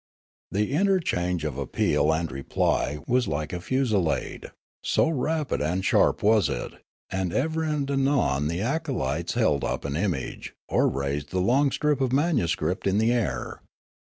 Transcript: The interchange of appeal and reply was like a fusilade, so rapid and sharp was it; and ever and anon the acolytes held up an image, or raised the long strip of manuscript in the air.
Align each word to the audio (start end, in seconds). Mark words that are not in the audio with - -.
The 0.49 0.71
interchange 0.73 1.45
of 1.45 1.59
appeal 1.59 2.11
and 2.11 2.31
reply 2.31 2.97
was 3.05 3.27
like 3.27 3.53
a 3.53 3.61
fusilade, 3.61 4.47
so 4.81 5.09
rapid 5.09 5.61
and 5.61 5.85
sharp 5.85 6.23
was 6.23 6.49
it; 6.49 6.73
and 7.11 7.31
ever 7.31 7.61
and 7.61 7.87
anon 7.87 8.47
the 8.47 8.61
acolytes 8.61 9.35
held 9.35 9.63
up 9.63 9.85
an 9.85 9.95
image, 9.95 10.55
or 10.67 10.87
raised 10.89 11.29
the 11.29 11.39
long 11.39 11.69
strip 11.69 12.01
of 12.01 12.11
manuscript 12.11 12.87
in 12.87 12.97
the 12.97 13.11
air. 13.13 13.61